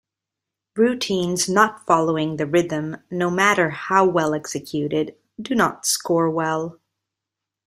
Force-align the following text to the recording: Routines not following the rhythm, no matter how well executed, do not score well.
Routines 0.75 1.47
not 1.47 1.85
following 1.85 2.37
the 2.37 2.47
rhythm, 2.47 2.97
no 3.11 3.29
matter 3.29 3.69
how 3.69 4.03
well 4.03 4.33
executed, 4.33 5.15
do 5.39 5.53
not 5.53 5.85
score 5.85 6.27
well. 6.27 6.79